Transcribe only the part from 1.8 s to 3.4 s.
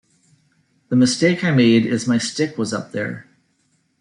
is my stick was up there.